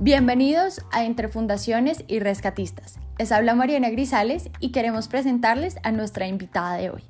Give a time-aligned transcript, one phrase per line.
[0.00, 3.00] Bienvenidos a Entre Fundaciones y Rescatistas.
[3.18, 7.02] Les habla Mariana Grisales y queremos presentarles a nuestra invitada de hoy.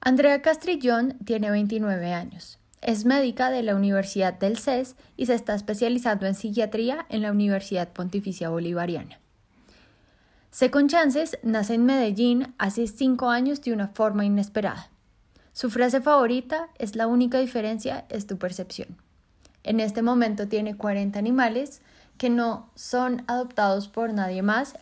[0.00, 2.58] Andrea Castrillón tiene 29 años.
[2.80, 7.32] Es médica de la Universidad del CES y se está especializando en psiquiatría en la
[7.32, 9.20] Universidad Pontificia Bolivariana.
[10.50, 14.91] Second Chances nace en Medellín hace cinco años de una forma inesperada.
[15.52, 18.96] Su frase favorita es la única diferencia es tu percepción.
[19.64, 21.82] En este momento tiene 40 animales
[22.16, 24.78] que no son adoptados por nadie más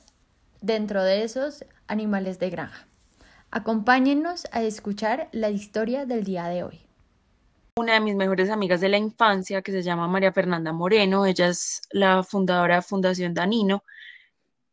[0.60, 2.86] dentro de esos animales de granja.
[3.50, 6.80] Acompáñennos a escuchar la historia del día de hoy.
[7.76, 11.48] Una de mis mejores amigas de la infancia, que se llama María Fernanda Moreno, ella
[11.48, 13.82] es la fundadora de Fundación Danino,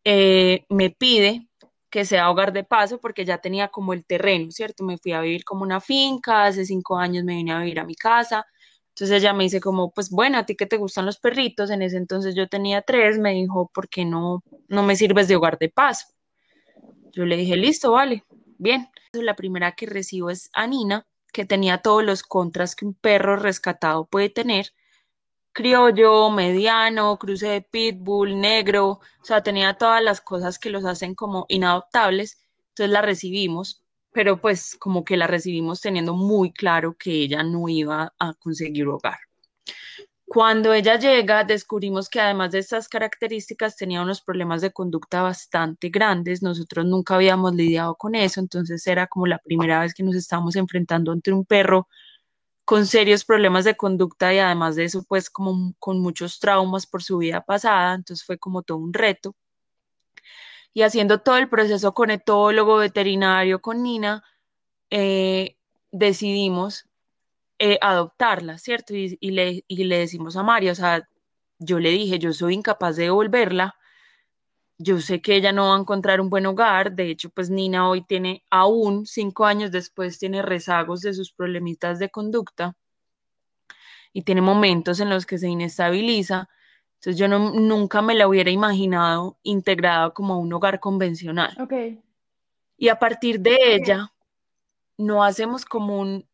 [0.03, 1.47] eh, me pide
[1.89, 4.83] que sea hogar de paso porque ya tenía como el terreno, ¿cierto?
[4.83, 7.85] Me fui a vivir como una finca, hace cinco años me vine a vivir a
[7.85, 8.45] mi casa,
[8.97, 11.83] entonces ella me dice como, pues bueno, a ti que te gustan los perritos, en
[11.83, 15.59] ese entonces yo tenía tres, me dijo, ¿por qué no, no me sirves de hogar
[15.59, 16.07] de paso?
[17.11, 18.23] Yo le dije, listo, vale,
[18.57, 18.89] bien.
[19.13, 23.35] La primera que recibo es a Nina, que tenía todos los contras que un perro
[23.35, 24.71] rescatado puede tener,
[25.57, 31.15] criollo, mediano, cruce de pitbull, negro, o sea, tenía todas las cosas que los hacen
[31.15, 32.37] como inadoptables,
[32.69, 37.67] entonces la recibimos, pero pues como que la recibimos teniendo muy claro que ella no
[37.69, 39.17] iba a conseguir hogar.
[40.27, 45.89] Cuando ella llega, descubrimos que además de estas características tenía unos problemas de conducta bastante
[45.89, 46.43] grandes.
[46.43, 50.55] Nosotros nunca habíamos lidiado con eso, entonces era como la primera vez que nos estábamos
[50.55, 51.87] enfrentando ante un perro
[52.67, 57.01] con serios problemas de conducta y además de eso, pues como con muchos traumas por
[57.01, 59.37] su vida pasada, entonces fue como todo un reto.
[60.73, 64.21] Y haciendo todo el proceso con etólogo, veterinario, con Nina,
[64.89, 65.55] eh,
[65.93, 66.89] decidimos
[67.57, 68.93] eh, adoptarla, ¿cierto?
[68.95, 71.07] Y, le, y le decimos a María, o sea,
[71.59, 73.76] yo le dije, yo soy incapaz de devolverla,
[74.77, 77.89] yo sé que ella no va a encontrar un buen hogar, de hecho, pues Nina
[77.89, 82.75] hoy tiene, aún cinco años después, tiene rezagos de sus problemitas de conducta
[84.13, 86.49] y tiene momentos en los que se inestabiliza.
[86.95, 91.55] Entonces yo no, nunca me la hubiera imaginado integrada como a un hogar convencional.
[91.59, 92.01] Okay.
[92.77, 94.11] Y a partir de ella,
[94.97, 96.27] no hacemos como un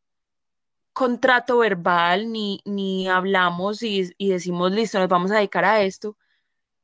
[0.91, 6.17] contrato verbal, ni, ni hablamos y, y decimos, listo, nos vamos a dedicar a esto,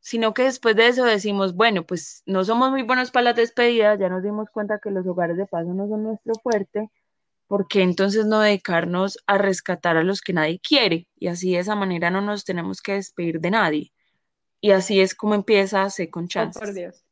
[0.10, 4.00] sino que después de eso decimos, bueno, pues no somos muy buenos para las despedidas,
[4.00, 6.90] ya nos dimos cuenta que los hogares de paso no son nuestro fuerte,
[7.46, 11.08] ¿por qué entonces no dedicarnos a rescatar a los que nadie quiere?
[11.20, 13.92] Y así de esa manera no nos tenemos que despedir de nadie.
[14.60, 16.60] Y así es como empieza a con Chances.
[16.60, 17.06] Oh, por Dios.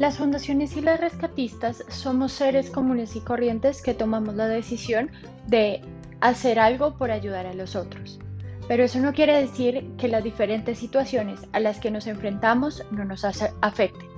[0.00, 5.12] Las fundaciones y las rescatistas somos seres comunes y corrientes que tomamos la decisión
[5.46, 5.82] de
[6.20, 8.18] hacer algo por ayudar a los otros.
[8.68, 13.04] Pero eso no quiere decir que las diferentes situaciones a las que nos enfrentamos no
[13.04, 14.08] nos afecten.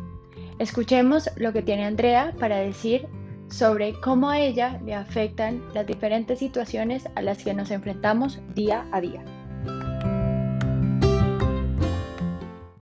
[0.58, 3.06] Escuchemos lo que tiene Andrea para decir
[3.50, 8.86] sobre cómo a ella le afectan las diferentes situaciones a las que nos enfrentamos día
[8.92, 9.22] a día.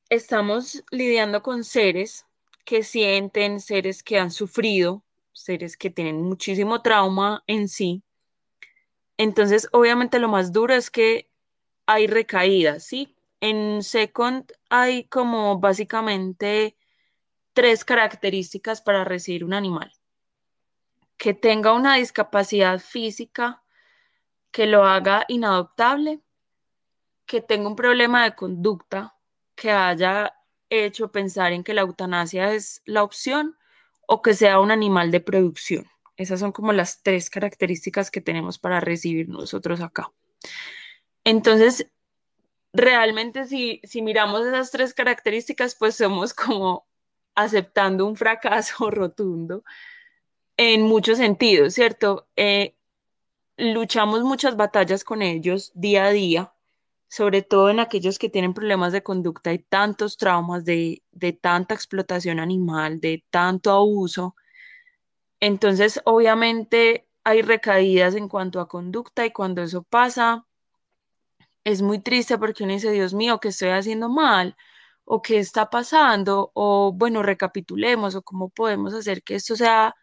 [0.09, 2.25] Estamos lidiando con seres
[2.65, 8.03] que sienten, seres que han sufrido, seres que tienen muchísimo trauma en sí
[9.17, 11.29] entonces, obviamente lo más duro es que
[11.85, 13.15] hay recaídas, ¿sí?
[13.39, 16.77] En Second hay como básicamente
[17.53, 19.91] tres características para recibir un animal.
[21.17, 23.63] Que tenga una discapacidad física,
[24.51, 26.21] que lo haga inadoptable,
[27.25, 29.15] que tenga un problema de conducta,
[29.55, 30.33] que haya
[30.69, 33.57] hecho pensar en que la eutanasia es la opción
[34.07, 35.85] o que sea un animal de producción.
[36.21, 40.11] Esas son como las tres características que tenemos para recibir nosotros acá.
[41.23, 41.87] Entonces,
[42.73, 46.85] realmente si, si miramos esas tres características, pues somos como
[47.33, 49.63] aceptando un fracaso rotundo
[50.57, 52.27] en muchos sentidos, ¿cierto?
[52.35, 52.75] Eh,
[53.57, 56.53] luchamos muchas batallas con ellos día a día,
[57.07, 61.73] sobre todo en aquellos que tienen problemas de conducta y tantos traumas de, de tanta
[61.73, 64.35] explotación animal, de tanto abuso,
[65.41, 70.47] entonces, obviamente hay recaídas en cuanto a conducta y cuando eso pasa,
[71.63, 74.55] es muy triste porque uno dice, Dios mío, ¿qué estoy haciendo mal?
[75.05, 76.51] ¿O qué está pasando?
[76.55, 79.95] O bueno, recapitulemos o cómo podemos hacer que esto sea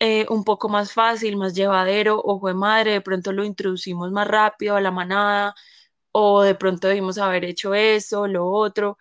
[0.00, 4.28] eh, un poco más fácil, más llevadero, o fue madre, de pronto lo introducimos más
[4.28, 5.54] rápido a la manada,
[6.12, 8.98] o de pronto debimos haber hecho eso, lo otro.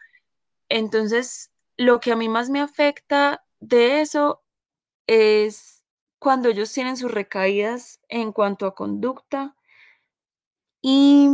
[0.69, 4.40] Entonces, lo que a mí más me afecta de eso
[5.07, 5.83] es
[6.19, 9.55] cuando ellos tienen sus recaídas en cuanto a conducta
[10.81, 11.29] y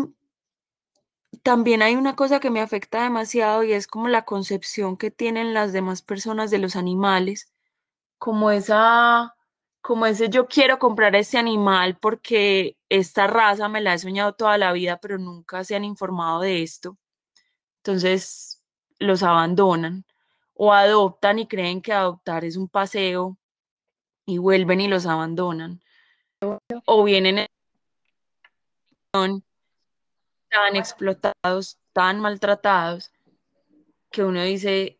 [1.44, 5.54] también hay una cosa que me afecta demasiado y es como la concepción que tienen
[5.54, 7.52] las demás personas de los animales,
[8.18, 9.36] como esa,
[9.82, 14.58] como ese yo quiero comprar este animal porque esta raza me la he soñado toda
[14.58, 16.98] la vida, pero nunca se han informado de esto.
[17.78, 18.64] Entonces
[19.00, 20.06] los abandonan
[20.54, 23.38] o adoptan y creen que adoptar es un paseo
[24.28, 25.82] y vuelven y los abandonan.
[26.86, 27.48] O vienen
[29.12, 29.42] tan
[30.76, 33.12] explotados, tan maltratados,
[34.12, 35.00] que uno dice,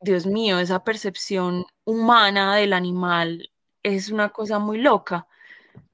[0.00, 3.50] Dios mío, esa percepción humana del animal
[3.82, 5.26] es una cosa muy loca.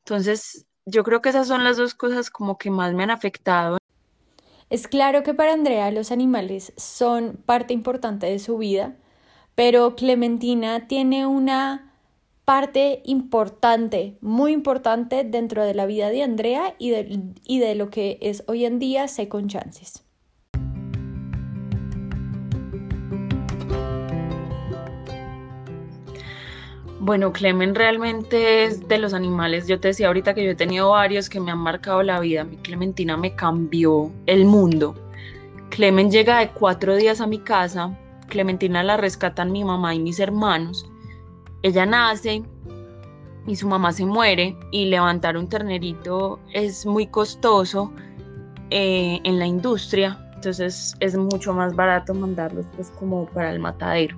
[0.04, 3.78] Entonces, yo creo que esas son las dos cosas como que más me han afectado.
[4.68, 8.96] Es claro que para Andrea los animales son parte importante de su vida,
[9.54, 11.85] pero Clementina tiene una
[12.46, 17.90] parte importante, muy importante dentro de la vida de Andrea y de, y de lo
[17.90, 20.04] que es hoy en día Second Chances.
[27.00, 29.66] Bueno, Clemen realmente es de los animales.
[29.66, 32.44] Yo te decía ahorita que yo he tenido varios que me han marcado la vida.
[32.44, 34.94] Mi Clementina me cambió el mundo.
[35.70, 37.98] Clemen llega de cuatro días a mi casa.
[38.28, 40.88] Clementina la rescatan mi mamá y mis hermanos
[41.62, 42.42] ella nace
[43.46, 47.92] y su mamá se muere y levantar un ternerito es muy costoso
[48.70, 54.16] eh, en la industria, entonces es mucho más barato mandarlos pues como para el matadero.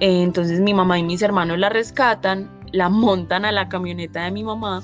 [0.00, 4.30] Eh, entonces mi mamá y mis hermanos la rescatan, la montan a la camioneta de
[4.30, 4.82] mi mamá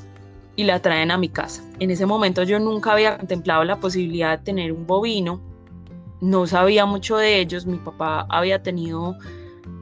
[0.56, 1.62] y la traen a mi casa.
[1.78, 5.40] En ese momento yo nunca había contemplado la posibilidad de tener un bovino,
[6.20, 9.17] no sabía mucho de ellos, mi papá había tenido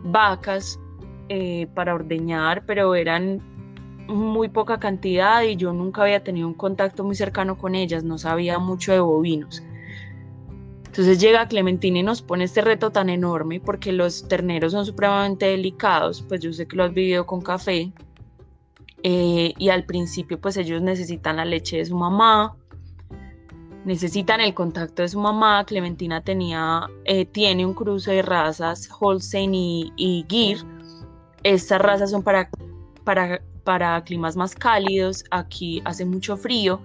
[0.05, 0.79] vacas,
[1.33, 3.41] eh, para ordeñar, pero eran
[4.09, 8.19] muy poca cantidad y yo nunca había tenido un contacto muy cercano con ellas, no
[8.19, 9.63] sabía mucho de bovinos.
[10.87, 15.47] Entonces llega Clementina y nos pone este reto tan enorme porque los terneros son supremamente
[15.47, 17.93] delicados, pues yo sé que lo has vivido con café
[19.05, 22.57] eh, y al principio pues ellos necesitan la leche de su mamá,
[23.85, 25.65] necesitan el contacto de su mamá.
[25.65, 30.59] Clementina tenía, eh, tiene un cruce de razas Holstein y, y Gir
[31.43, 32.51] estas razas son para,
[33.05, 36.81] para, para climas más cálidos, aquí hace mucho frío.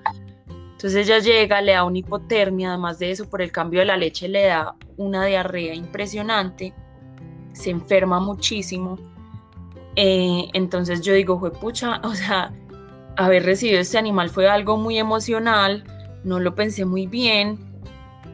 [0.72, 3.98] Entonces ella llega, le da una hipotermia, además de eso, por el cambio de la
[3.98, 6.74] leche le da una diarrea impresionante,
[7.54, 8.98] se enferma muchísimo.
[9.96, 12.54] Eh, entonces yo digo, pucha, o sea,
[13.16, 15.84] haber recibido este animal fue algo muy emocional,
[16.24, 17.58] no lo pensé muy bien,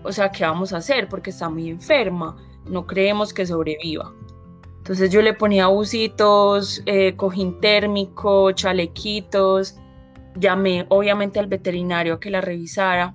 [0.04, 1.08] o sea, ¿qué vamos a hacer?
[1.08, 2.36] Porque está muy enferma,
[2.66, 4.12] no creemos que sobreviva.
[4.92, 9.78] Entonces yo le ponía busitos, eh, cojín térmico, chalequitos,
[10.36, 13.14] llamé obviamente al veterinario a que la revisara.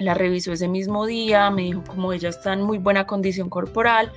[0.00, 4.10] La revisó ese mismo día, me dijo como ella está en muy buena condición corporal,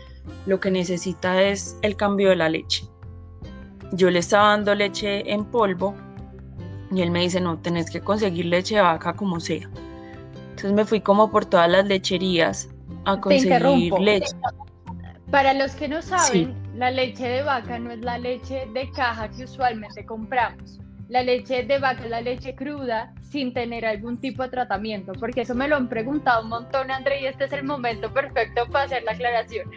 [0.48, 2.88] lo que necesita es el cambio de la leche.
[3.92, 5.94] Yo le estaba dando leche en polvo
[6.90, 9.69] y él me dice, no, tenés que conseguir leche de vaca como sea.
[10.50, 12.68] Entonces me fui como por todas las lecherías
[13.06, 14.36] a conseguir leche.
[15.30, 19.30] Para los que no saben, la leche de vaca no es la leche de caja
[19.30, 20.80] que usualmente compramos.
[21.07, 25.42] La leche de vaca es la leche cruda sin tener algún tipo de tratamiento, porque
[25.42, 28.85] eso me lo han preguntado un montón, André, y este es el momento perfecto para
[28.85, 29.69] hacer la aclaración.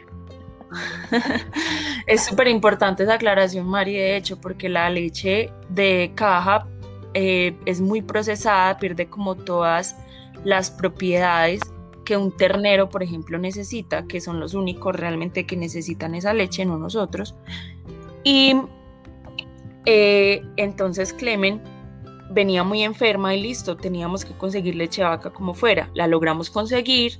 [2.06, 6.66] es súper importante esa aclaración, Mari, de hecho, porque la leche de caja
[7.14, 9.96] eh, es muy procesada, pierde como todas
[10.44, 11.60] las propiedades
[12.06, 16.64] que un ternero, por ejemplo, necesita, que son los únicos realmente que necesitan esa leche,
[16.64, 17.34] no nosotros.
[18.24, 18.54] Y
[19.84, 21.60] eh, entonces Clemen
[22.30, 25.90] venía muy enferma y listo, teníamos que conseguir leche de vaca como fuera.
[25.94, 27.18] La logramos conseguir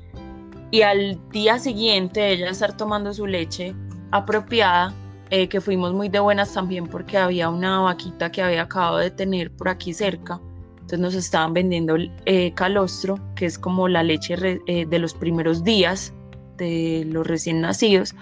[0.70, 3.74] y al día siguiente ella estar tomando su leche
[4.12, 4.94] apropiada,
[5.30, 9.10] eh, que fuimos muy de buenas también porque había una vaquita que había acabado de
[9.10, 10.40] tener por aquí cerca
[10.86, 14.36] entonces nos estaban vendiendo eh, calostro, que es como la leche
[14.68, 16.14] eh, de los primeros días
[16.58, 18.14] de los recién nacidos.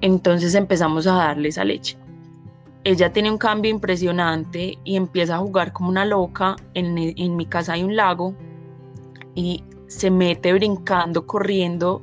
[0.00, 1.98] Entonces empezamos a darle esa leche.
[2.84, 6.54] Ella tiene un cambio impresionante y empieza a jugar como una loca.
[6.74, 8.36] En, en mi casa hay un lago
[9.34, 12.00] y se mete brincando, corriendo,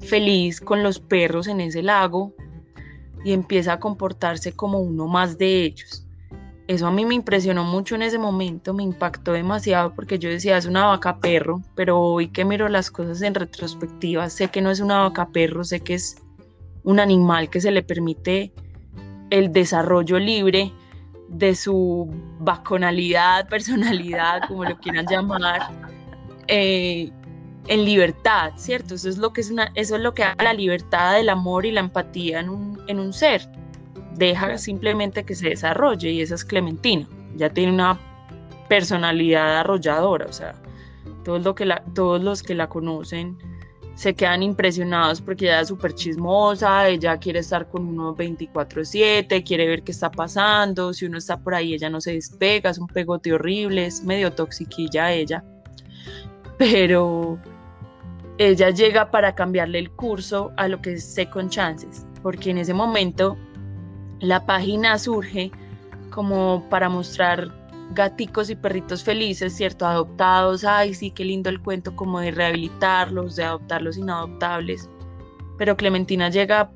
[0.00, 2.32] feliz con los perros en ese lago
[3.24, 6.03] y empieza a comportarse como uno más de ellos
[6.66, 10.56] eso a mí me impresionó mucho en ese momento, me impactó demasiado porque yo decía,
[10.56, 14.70] es una vaca perro, pero hoy que miro las cosas en retrospectiva, sé que no
[14.70, 16.16] es una vaca perro, sé que es
[16.82, 18.52] un animal que se le permite
[19.30, 20.72] el desarrollo libre
[21.28, 25.68] de su baconalidad, personalidad, como lo quieran llamar,
[26.48, 27.10] eh,
[27.66, 28.94] en libertad, ¿cierto?
[28.94, 31.66] Eso es lo que es una, eso es lo que da la libertad del amor
[31.66, 33.50] y la empatía en un, en un ser.
[34.16, 37.06] Deja simplemente que se desarrolle y esa es Clementina.
[37.36, 37.98] Ya tiene una
[38.68, 40.54] personalidad arrolladora, o sea,
[41.24, 43.36] todos, lo que la, todos los que la conocen
[43.94, 49.68] se quedan impresionados porque ella es súper chismosa, ella quiere estar con uno 24/7, quiere
[49.68, 52.88] ver qué está pasando, si uno está por ahí ella no se despega, es un
[52.88, 55.44] pegote horrible, es medio toxiquilla ella,
[56.58, 57.38] pero
[58.38, 62.74] ella llega para cambiarle el curso a lo que es con Chances, porque en ese
[62.74, 63.36] momento
[64.24, 65.50] la página surge
[66.10, 67.52] como para mostrar
[67.92, 69.86] gaticos y perritos felices, ¿cierto?
[69.86, 74.88] Adoptados, ay, sí, qué lindo el cuento como de rehabilitarlos, de adoptar los inadoptables.
[75.58, 76.70] Pero Clementina llega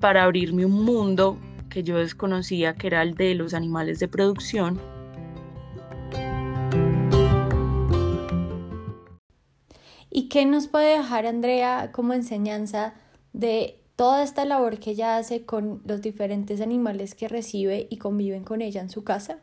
[0.00, 4.80] para abrirme un mundo que yo desconocía, que era el de los animales de producción.
[10.10, 12.94] ¿Y qué nos puede dejar Andrea como enseñanza
[13.32, 18.44] de toda esta labor que ella hace con los diferentes animales que recibe y conviven
[18.44, 19.40] con ella en su casa?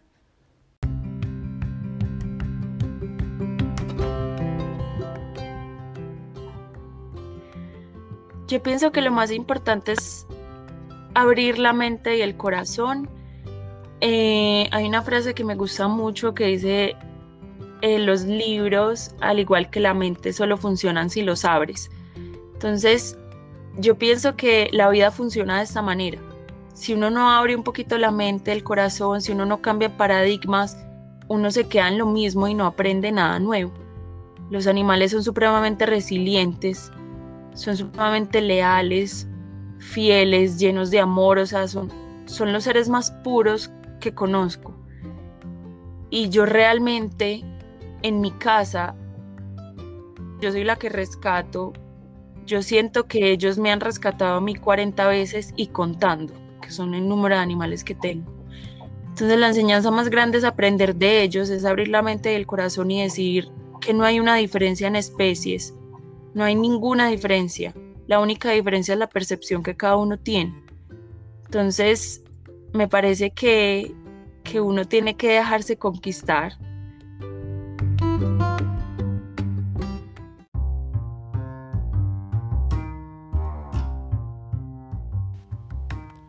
[8.48, 10.26] Yo pienso que lo más importante es
[11.16, 13.10] abrir la mente y el corazón.
[14.00, 16.96] Eh, hay una frase que me gusta mucho que dice,
[17.82, 21.90] eh, los libros, al igual que la mente, solo funcionan si los abres.
[22.54, 23.18] Entonces,
[23.78, 26.20] yo pienso que la vida funciona de esta manera.
[26.74, 30.78] Si uno no abre un poquito la mente, el corazón, si uno no cambia paradigmas,
[31.28, 33.72] uno se queda en lo mismo y no aprende nada nuevo.
[34.50, 36.92] Los animales son supremamente resilientes,
[37.54, 39.28] son sumamente leales,
[39.80, 41.92] fieles, llenos de amor, o sea, son,
[42.26, 44.74] son los seres más puros que conozco.
[46.10, 47.44] Y yo realmente
[48.04, 48.96] en mi casa,
[50.40, 51.74] yo soy la que rescato,
[52.46, 56.94] yo siento que ellos me han rescatado a mí 40 veces y contando, que son
[56.94, 58.32] el número de animales que tengo.
[59.10, 62.46] Entonces la enseñanza más grande es aprender de ellos, es abrir la mente y el
[62.46, 63.50] corazón y decir
[63.80, 65.74] que no hay una diferencia en especies,
[66.34, 67.74] no hay ninguna diferencia.
[68.08, 70.54] La única diferencia es la percepción que cada uno tiene.
[71.46, 72.24] Entonces,
[72.74, 73.96] me parece que,
[74.44, 76.54] que uno tiene que dejarse conquistar.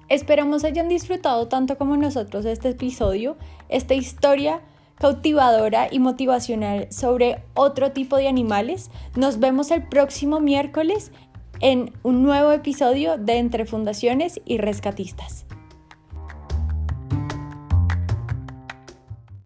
[0.09, 3.37] Esperamos hayan disfrutado tanto como nosotros este episodio,
[3.69, 4.61] esta historia
[4.99, 8.91] cautivadora y motivacional sobre otro tipo de animales.
[9.17, 11.13] Nos vemos el próximo miércoles
[11.61, 15.47] en un nuevo episodio de Entre Fundaciones y Rescatistas.